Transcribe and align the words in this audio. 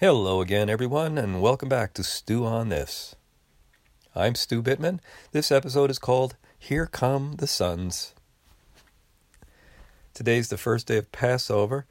Hello 0.00 0.40
again, 0.40 0.70
everyone, 0.70 1.18
and 1.18 1.42
welcome 1.42 1.68
back 1.68 1.92
to 1.94 2.04
Stew 2.04 2.46
on 2.46 2.68
This. 2.68 3.16
I'm 4.14 4.36
Stu 4.36 4.62
Bittman. 4.62 5.00
This 5.32 5.50
episode 5.50 5.90
is 5.90 5.98
called 5.98 6.36
Here 6.56 6.86
Come 6.86 7.34
the 7.38 7.48
Suns. 7.48 8.14
Today's 10.14 10.50
the 10.50 10.56
first 10.56 10.86
day 10.86 10.98
of 10.98 11.10
Passover, 11.10 11.84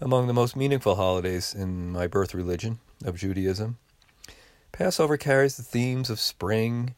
among 0.00 0.26
the 0.26 0.32
most 0.32 0.56
meaningful 0.56 0.96
holidays 0.96 1.54
in 1.54 1.92
my 1.92 2.08
birth 2.08 2.34
religion 2.34 2.80
of 3.04 3.18
Judaism. 3.18 3.78
Passover 4.72 5.16
carries 5.16 5.56
the 5.56 5.62
themes 5.62 6.10
of 6.10 6.18
spring 6.18 6.96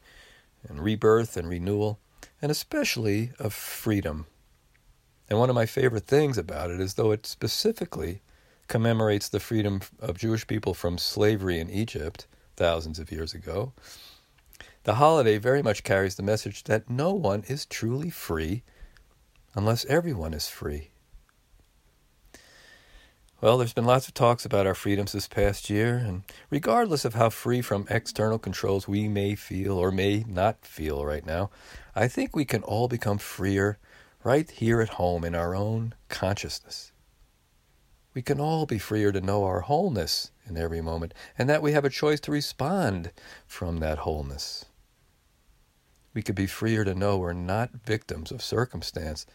and 0.67 0.79
rebirth 0.79 1.37
and 1.37 1.47
renewal, 1.47 1.99
and 2.41 2.51
especially 2.51 3.29
of 3.37 3.53
freedom. 3.53 4.25
And 5.29 5.37
one 5.37 5.51
of 5.51 5.55
my 5.55 5.67
favorite 5.67 6.07
things 6.07 6.39
about 6.39 6.71
it 6.71 6.79
is 6.79 6.95
though 6.95 7.11
it 7.11 7.27
specifically 7.27 8.21
commemorates 8.67 9.29
the 9.29 9.39
freedom 9.39 9.81
of 9.99 10.17
Jewish 10.17 10.47
people 10.47 10.73
from 10.73 10.97
slavery 10.97 11.59
in 11.59 11.69
Egypt 11.69 12.27
thousands 12.55 12.99
of 12.99 13.11
years 13.11 13.33
ago. 13.33 13.73
The 14.83 14.95
holiday 14.95 15.37
very 15.37 15.61
much 15.61 15.83
carries 15.83 16.15
the 16.15 16.23
message 16.23 16.63
that 16.65 16.89
no 16.89 17.11
one 17.13 17.43
is 17.47 17.65
truly 17.65 18.09
free 18.09 18.63
unless 19.55 19.85
everyone 19.85 20.33
is 20.33 20.47
free. 20.47 20.89
Well, 23.41 23.57
there's 23.57 23.73
been 23.73 23.85
lots 23.85 24.07
of 24.07 24.13
talks 24.13 24.45
about 24.45 24.65
our 24.65 24.73
freedoms 24.73 25.11
this 25.11 25.27
past 25.27 25.69
year, 25.69 25.97
and 25.97 26.23
regardless 26.49 27.05
of 27.05 27.15
how 27.15 27.29
free 27.29 27.61
from 27.61 27.85
external 27.89 28.39
controls 28.39 28.87
we 28.87 29.07
may 29.07 29.35
feel 29.35 29.73
or 29.73 29.91
may 29.91 30.23
not 30.27 30.65
feel 30.65 31.05
right 31.05 31.25
now, 31.25 31.49
I 31.95 32.07
think 32.07 32.35
we 32.35 32.45
can 32.45 32.63
all 32.63 32.87
become 32.87 33.17
freer 33.17 33.77
right 34.23 34.49
here 34.49 34.81
at 34.81 34.89
home 34.89 35.23
in 35.23 35.35
our 35.35 35.53
own 35.53 35.93
consciousness 36.09 36.91
we 38.15 38.21
can 38.21 38.39
all 38.39 38.65
be 38.65 38.79
freer 38.79 39.11
to 39.11 39.19
know 39.19 39.43
our 39.43 39.59
wholeness 39.59 40.31
in 40.47 40.57
every 40.57 40.81
moment, 40.81 41.13
and 41.37 41.49
that 41.49 41.61
we 41.61 41.73
have 41.73 41.83
a 41.83 41.89
choice 41.89 42.21
to 42.21 42.31
respond 42.31 43.11
from 43.45 43.77
that 43.79 43.99
wholeness. 43.99 44.65
We 46.13 46.21
could 46.21 46.35
be 46.35 46.47
freer 46.47 46.85
to 46.85 46.95
know 46.95 47.17
we're 47.17 47.33
not 47.33 47.83
victims 47.85 48.31
of 48.31 48.41
circumstance, 48.41 49.25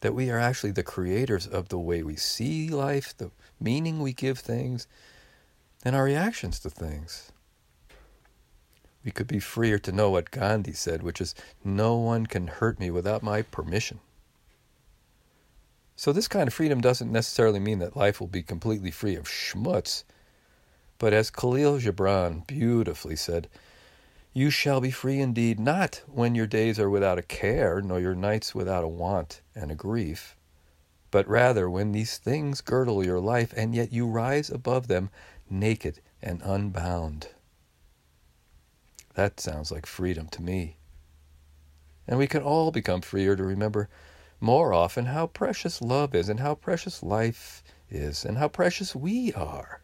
that 0.00 0.14
we 0.14 0.30
are 0.30 0.38
actually 0.38 0.72
the 0.72 0.82
creators 0.82 1.46
of 1.46 1.70
the 1.70 1.78
way 1.78 2.02
we 2.02 2.16
see 2.16 2.68
life, 2.68 3.16
the 3.16 3.30
meaning 3.58 4.00
we 4.00 4.12
give 4.12 4.38
things, 4.38 4.86
and 5.82 5.96
our 5.96 6.04
reactions 6.04 6.60
to 6.60 6.70
things. 6.70 7.32
We 9.02 9.10
could 9.10 9.26
be 9.26 9.38
freer 9.38 9.78
to 9.78 9.92
know 9.92 10.10
what 10.10 10.30
Gandhi 10.30 10.74
said, 10.74 11.02
which 11.02 11.20
is, 11.20 11.34
No 11.64 11.96
one 11.96 12.26
can 12.26 12.48
hurt 12.48 12.78
me 12.78 12.90
without 12.90 13.22
my 13.22 13.40
permission. 13.40 14.00
So, 15.96 16.12
this 16.12 16.28
kind 16.28 16.46
of 16.46 16.54
freedom 16.54 16.80
doesn't 16.80 17.10
necessarily 17.10 17.58
mean 17.58 17.78
that 17.78 17.96
life 17.96 18.20
will 18.20 18.26
be 18.26 18.42
completely 18.42 18.90
free 18.90 19.16
of 19.16 19.24
schmutz. 19.24 20.04
But 20.98 21.12
as 21.12 21.30
Kahlil 21.30 21.80
Gibran 21.80 22.46
beautifully 22.46 23.16
said, 23.16 23.48
you 24.36 24.50
shall 24.50 24.82
be 24.82 24.90
free 24.90 25.18
indeed, 25.20 25.58
not 25.58 26.02
when 26.06 26.34
your 26.34 26.46
days 26.46 26.78
are 26.78 26.90
without 26.90 27.16
a 27.18 27.22
care, 27.22 27.80
nor 27.80 27.98
your 27.98 28.14
nights 28.14 28.54
without 28.54 28.84
a 28.84 28.88
want 28.88 29.40
and 29.54 29.70
a 29.70 29.74
grief, 29.74 30.36
but 31.10 31.26
rather 31.26 31.70
when 31.70 31.92
these 31.92 32.18
things 32.18 32.60
girdle 32.60 33.02
your 33.02 33.18
life, 33.18 33.54
and 33.56 33.74
yet 33.74 33.94
you 33.94 34.06
rise 34.06 34.50
above 34.50 34.88
them 34.88 35.08
naked 35.48 36.00
and 36.20 36.42
unbound. 36.42 37.28
That 39.14 39.40
sounds 39.40 39.72
like 39.72 39.86
freedom 39.86 40.28
to 40.28 40.42
me. 40.42 40.76
And 42.06 42.18
we 42.18 42.26
can 42.26 42.42
all 42.42 42.70
become 42.70 43.00
freer 43.00 43.36
to 43.36 43.42
remember 43.42 43.88
more 44.40 44.72
often 44.72 45.06
how 45.06 45.26
precious 45.26 45.80
love 45.80 46.14
is 46.14 46.28
and 46.28 46.40
how 46.40 46.54
precious 46.54 47.02
life 47.02 47.62
is 47.90 48.24
and 48.24 48.38
how 48.38 48.48
precious 48.48 48.94
we 48.94 49.32
are. 49.32 49.80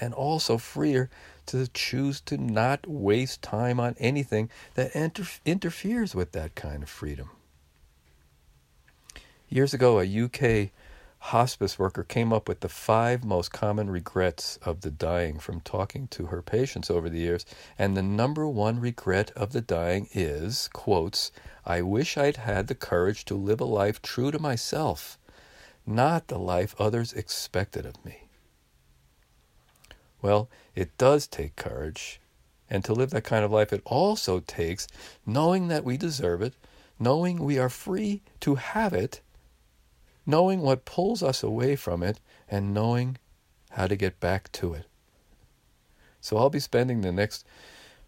And 0.00 0.12
also 0.12 0.58
freer 0.58 1.08
to 1.46 1.68
choose 1.68 2.20
to 2.22 2.36
not 2.36 2.86
waste 2.86 3.40
time 3.40 3.80
on 3.80 3.94
anything 3.98 4.50
that 4.74 4.94
inter- 4.94 5.24
interferes 5.44 6.14
with 6.14 6.32
that 6.32 6.54
kind 6.54 6.82
of 6.82 6.88
freedom. 6.88 7.30
Years 9.48 9.72
ago, 9.72 10.00
a 10.00 10.24
UK 10.24 10.70
hospice 11.26 11.76
worker 11.76 12.04
came 12.04 12.32
up 12.32 12.48
with 12.48 12.60
the 12.60 12.68
five 12.68 13.24
most 13.24 13.50
common 13.50 13.90
regrets 13.90 14.58
of 14.62 14.82
the 14.82 14.92
dying 14.92 15.40
from 15.40 15.60
talking 15.60 16.06
to 16.06 16.26
her 16.26 16.40
patients 16.40 16.88
over 16.88 17.10
the 17.10 17.18
years. 17.18 17.44
And 17.76 17.96
the 17.96 18.02
number 18.02 18.46
one 18.46 18.78
regret 18.78 19.32
of 19.32 19.52
the 19.52 19.60
dying 19.60 20.08
is, 20.12 20.68
quotes, 20.72 21.32
I 21.64 21.82
wish 21.82 22.16
I'd 22.16 22.36
had 22.36 22.68
the 22.68 22.76
courage 22.76 23.24
to 23.24 23.34
live 23.34 23.60
a 23.60 23.64
life 23.64 24.00
true 24.00 24.30
to 24.30 24.38
myself, 24.38 25.18
not 25.84 26.28
the 26.28 26.38
life 26.38 26.76
others 26.78 27.12
expected 27.12 27.84
of 27.84 28.04
me. 28.04 28.28
Well, 30.22 30.48
it 30.76 30.96
does 30.96 31.26
take 31.26 31.56
courage. 31.56 32.20
And 32.70 32.84
to 32.84 32.92
live 32.92 33.10
that 33.10 33.24
kind 33.24 33.44
of 33.44 33.50
life, 33.50 33.72
it 33.72 33.82
also 33.84 34.40
takes 34.40 34.86
knowing 35.26 35.66
that 35.68 35.84
we 35.84 35.96
deserve 35.96 36.40
it, 36.40 36.54
knowing 37.00 37.44
we 37.44 37.58
are 37.58 37.68
free 37.68 38.22
to 38.40 38.54
have 38.54 38.92
it, 38.92 39.20
knowing 40.26 40.60
what 40.60 40.84
pulls 40.84 41.22
us 41.22 41.42
away 41.42 41.76
from 41.76 42.02
it, 42.02 42.20
and 42.50 42.74
knowing 42.74 43.16
how 43.70 43.86
to 43.86 43.96
get 43.96 44.20
back 44.20 44.50
to 44.52 44.74
it. 44.74 44.86
So 46.20 46.36
I'll 46.36 46.50
be 46.50 46.60
spending 46.60 47.00
the 47.00 47.12
next 47.12 47.46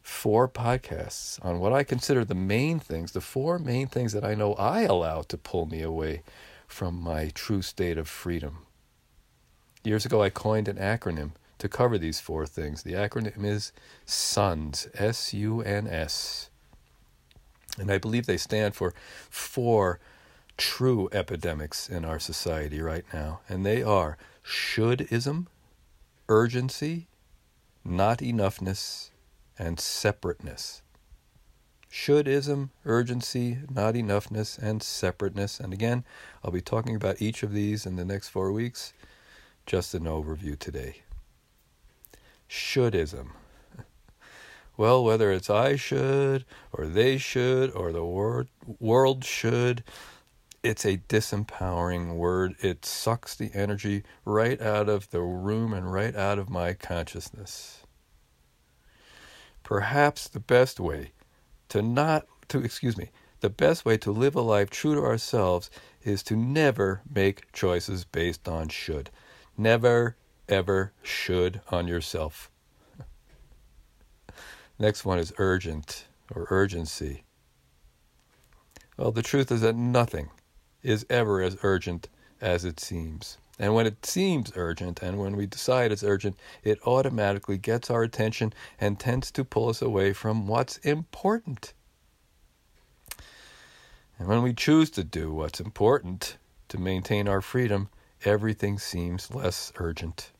four 0.02 0.48
podcasts 0.48 1.44
on 1.44 1.60
what 1.60 1.72
I 1.72 1.84
consider 1.84 2.24
the 2.24 2.34
main 2.34 2.80
things, 2.80 3.12
the 3.12 3.20
four 3.20 3.58
main 3.58 3.86
things 3.86 4.12
that 4.12 4.24
I 4.24 4.34
know 4.34 4.54
I 4.54 4.82
allow 4.82 5.22
to 5.22 5.36
pull 5.36 5.66
me 5.66 5.82
away 5.82 6.22
from 6.66 7.00
my 7.00 7.30
true 7.34 7.62
state 7.62 7.98
of 7.98 8.08
freedom. 8.08 8.66
Years 9.84 10.04
ago, 10.04 10.22
I 10.22 10.30
coined 10.30 10.68
an 10.68 10.76
acronym 10.76 11.32
to 11.58 11.68
cover 11.68 11.98
these 11.98 12.20
four 12.20 12.46
things. 12.46 12.82
The 12.82 12.94
acronym 12.94 13.44
is 13.44 13.72
SUNS, 14.06 14.88
S 14.94 15.34
U 15.34 15.60
N 15.62 15.86
S. 15.86 16.50
And 17.78 17.90
I 17.90 17.98
believe 17.98 18.26
they 18.26 18.36
stand 18.36 18.74
for 18.74 18.94
four 19.30 20.00
true 20.58 21.08
epidemics 21.12 21.88
in 21.88 22.04
our 22.04 22.18
society 22.18 22.82
right 22.82 23.04
now. 23.14 23.40
And 23.48 23.64
they 23.64 23.82
are 23.82 24.18
shouldism, 24.44 25.46
urgency, 26.28 27.06
not 27.84 28.18
enoughness, 28.18 29.10
and 29.58 29.80
separateness. 29.80 30.82
Shouldism, 31.90 32.68
urgency, 32.84 33.58
not 33.70 33.94
enoughness, 33.94 34.58
and 34.58 34.82
separateness. 34.82 35.58
And 35.58 35.72
again, 35.72 36.04
I'll 36.44 36.50
be 36.50 36.60
talking 36.60 36.94
about 36.94 37.22
each 37.22 37.42
of 37.42 37.54
these 37.54 37.86
in 37.86 37.96
the 37.96 38.04
next 38.04 38.28
four 38.28 38.52
weeks. 38.52 38.92
Just 39.64 39.94
an 39.94 40.04
overview 40.04 40.58
today. 40.58 41.02
Shouldism. 42.48 43.28
Well, 44.76 45.02
whether 45.02 45.32
it's 45.32 45.50
I 45.50 45.74
should, 45.74 46.44
or 46.72 46.86
they 46.86 47.18
should, 47.18 47.72
or 47.72 47.90
the 47.90 48.04
wor- 48.04 48.46
world 48.78 49.24
should, 49.24 49.82
it's 50.68 50.84
a 50.84 50.98
disempowering 50.98 52.16
word. 52.16 52.54
It 52.60 52.84
sucks 52.84 53.34
the 53.34 53.50
energy 53.54 54.02
right 54.26 54.60
out 54.60 54.86
of 54.86 55.08
the 55.08 55.22
room 55.22 55.72
and 55.72 55.90
right 55.90 56.14
out 56.14 56.38
of 56.38 56.50
my 56.50 56.74
consciousness. 56.74 57.84
Perhaps 59.62 60.28
the 60.28 60.40
best 60.40 60.78
way 60.78 61.12
to 61.70 61.80
not 61.80 62.26
to 62.48 62.58
excuse 62.58 62.98
me, 62.98 63.08
the 63.40 63.48
best 63.48 63.86
way 63.86 63.96
to 63.96 64.12
live 64.12 64.34
a 64.34 64.42
life 64.42 64.68
true 64.68 64.94
to 64.94 65.00
ourselves 65.00 65.70
is 66.02 66.22
to 66.24 66.36
never 66.36 67.00
make 67.10 67.50
choices 67.52 68.04
based 68.04 68.46
on 68.46 68.68
should. 68.68 69.08
Never 69.56 70.16
ever 70.50 70.92
should 71.02 71.62
on 71.70 71.88
yourself. 71.88 72.50
Next 74.78 75.06
one 75.06 75.18
is 75.18 75.32
urgent 75.38 76.04
or 76.34 76.46
urgency. 76.50 77.24
Well, 78.98 79.12
the 79.12 79.22
truth 79.22 79.50
is 79.50 79.62
that 79.62 79.74
nothing 79.74 80.28
is 80.82 81.06
ever 81.10 81.42
as 81.42 81.56
urgent 81.62 82.08
as 82.40 82.64
it 82.64 82.80
seems. 82.80 83.38
And 83.58 83.74
when 83.74 83.86
it 83.86 84.06
seems 84.06 84.52
urgent 84.54 85.02
and 85.02 85.18
when 85.18 85.36
we 85.36 85.46
decide 85.46 85.90
it's 85.90 86.04
urgent, 86.04 86.36
it 86.62 86.78
automatically 86.86 87.58
gets 87.58 87.90
our 87.90 88.02
attention 88.02 88.52
and 88.80 89.00
tends 89.00 89.32
to 89.32 89.44
pull 89.44 89.68
us 89.68 89.82
away 89.82 90.12
from 90.12 90.46
what's 90.46 90.78
important. 90.78 91.72
And 94.18 94.28
when 94.28 94.42
we 94.42 94.52
choose 94.52 94.90
to 94.90 95.04
do 95.04 95.32
what's 95.32 95.60
important 95.60 96.36
to 96.68 96.78
maintain 96.78 97.28
our 97.28 97.40
freedom, 97.40 97.88
everything 98.24 98.78
seems 98.78 99.34
less 99.34 99.72
urgent. 99.76 100.30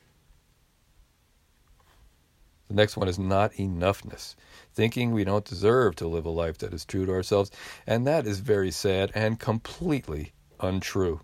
The 2.68 2.74
next 2.74 2.96
one 2.96 3.08
is 3.08 3.18
not 3.18 3.52
enoughness, 3.54 4.34
thinking 4.74 5.10
we 5.10 5.24
don't 5.24 5.44
deserve 5.44 5.96
to 5.96 6.08
live 6.08 6.26
a 6.26 6.30
life 6.30 6.58
that 6.58 6.74
is 6.74 6.84
true 6.84 7.06
to 7.06 7.12
ourselves, 7.12 7.50
and 7.86 8.06
that 8.06 8.26
is 8.26 8.40
very 8.40 8.70
sad 8.70 9.10
and 9.14 9.40
completely 9.40 10.32
untrue. 10.60 11.20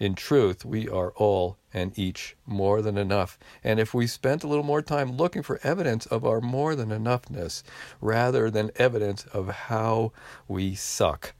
In 0.00 0.16
truth, 0.16 0.64
we 0.64 0.88
are 0.88 1.12
all 1.12 1.58
and 1.72 1.96
each 1.96 2.36
more 2.44 2.82
than 2.82 2.98
enough. 2.98 3.38
And 3.62 3.78
if 3.78 3.94
we 3.94 4.08
spent 4.08 4.42
a 4.42 4.48
little 4.48 4.64
more 4.64 4.82
time 4.82 5.12
looking 5.12 5.42
for 5.42 5.60
evidence 5.62 6.06
of 6.06 6.24
our 6.24 6.40
more 6.40 6.74
than 6.74 6.88
enoughness 6.88 7.62
rather 8.00 8.50
than 8.50 8.72
evidence 8.76 9.24
of 9.26 9.48
how 9.48 10.12
we 10.48 10.74
suck, 10.74 11.34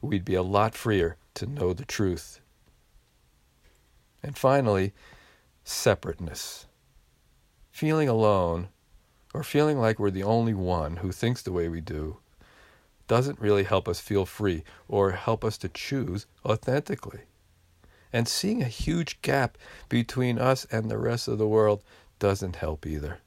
we'd 0.00 0.24
be 0.24 0.34
a 0.34 0.42
lot 0.42 0.74
freer 0.74 1.16
to 1.34 1.46
know 1.46 1.74
the 1.74 1.84
truth. 1.84 2.40
And 4.22 4.36
finally, 4.36 4.94
separateness. 5.64 6.67
Feeling 7.78 8.08
alone, 8.08 8.70
or 9.32 9.44
feeling 9.44 9.78
like 9.78 10.00
we're 10.00 10.10
the 10.10 10.24
only 10.24 10.52
one 10.52 10.96
who 10.96 11.12
thinks 11.12 11.42
the 11.42 11.52
way 11.52 11.68
we 11.68 11.80
do, 11.80 12.16
doesn't 13.06 13.38
really 13.38 13.62
help 13.62 13.86
us 13.86 14.00
feel 14.00 14.26
free 14.26 14.64
or 14.88 15.12
help 15.12 15.44
us 15.44 15.56
to 15.58 15.68
choose 15.68 16.26
authentically. 16.44 17.20
And 18.12 18.26
seeing 18.26 18.62
a 18.62 18.66
huge 18.66 19.22
gap 19.22 19.56
between 19.88 20.40
us 20.40 20.66
and 20.72 20.90
the 20.90 20.98
rest 20.98 21.28
of 21.28 21.38
the 21.38 21.46
world 21.46 21.84
doesn't 22.18 22.56
help 22.56 22.84
either. 22.84 23.20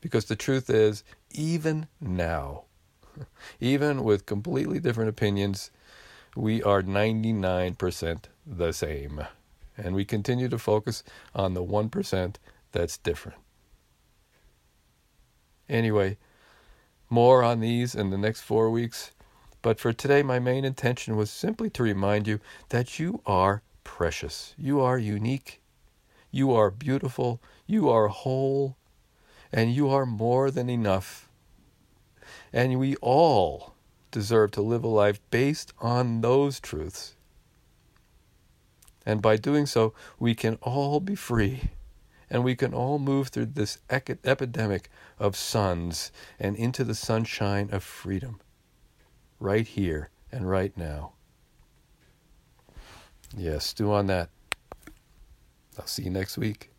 Because 0.00 0.24
the 0.24 0.34
truth 0.34 0.68
is, 0.68 1.04
even 1.30 1.86
now, 2.00 2.64
even 3.60 4.02
with 4.02 4.26
completely 4.26 4.80
different 4.80 5.10
opinions, 5.10 5.70
we 6.34 6.60
are 6.64 6.82
99% 6.82 8.24
the 8.44 8.72
same. 8.72 9.24
And 9.78 9.94
we 9.94 10.04
continue 10.04 10.48
to 10.48 10.58
focus 10.58 11.04
on 11.36 11.54
the 11.54 11.62
1% 11.62 12.34
that's 12.72 12.98
different. 12.98 13.38
Anyway, 15.68 16.18
more 17.08 17.42
on 17.42 17.60
these 17.60 17.94
in 17.94 18.10
the 18.10 18.18
next 18.18 18.40
four 18.40 18.70
weeks. 18.70 19.12
But 19.60 19.78
for 19.78 19.92
today, 19.92 20.22
my 20.22 20.38
main 20.38 20.64
intention 20.64 21.16
was 21.16 21.30
simply 21.30 21.70
to 21.70 21.82
remind 21.82 22.26
you 22.26 22.40
that 22.70 22.98
you 22.98 23.22
are 23.26 23.62
precious. 23.84 24.54
You 24.58 24.80
are 24.80 24.98
unique. 24.98 25.60
You 26.30 26.52
are 26.52 26.70
beautiful. 26.70 27.40
You 27.66 27.88
are 27.88 28.08
whole. 28.08 28.76
And 29.52 29.72
you 29.72 29.88
are 29.88 30.04
more 30.04 30.50
than 30.50 30.68
enough. 30.68 31.28
And 32.52 32.78
we 32.78 32.96
all 32.96 33.74
deserve 34.10 34.50
to 34.52 34.62
live 34.62 34.82
a 34.82 34.88
life 34.88 35.20
based 35.30 35.72
on 35.80 36.22
those 36.22 36.58
truths. 36.58 37.14
And 39.06 39.20
by 39.22 39.36
doing 39.36 39.66
so, 39.66 39.94
we 40.18 40.34
can 40.34 40.58
all 40.62 41.00
be 41.00 41.14
free. 41.14 41.70
And 42.32 42.42
we 42.42 42.56
can 42.56 42.72
all 42.72 42.98
move 42.98 43.28
through 43.28 43.46
this 43.46 43.76
epidemic 43.90 44.88
of 45.18 45.36
suns 45.36 46.10
and 46.40 46.56
into 46.56 46.82
the 46.82 46.94
sunshine 46.94 47.68
of 47.70 47.84
freedom. 47.84 48.40
Right 49.38 49.68
here 49.68 50.08
and 50.32 50.48
right 50.48 50.74
now. 50.74 51.12
Yes, 53.36 53.74
do 53.74 53.92
on 53.92 54.06
that. 54.06 54.30
I'll 55.78 55.86
see 55.86 56.04
you 56.04 56.10
next 56.10 56.38
week. 56.38 56.71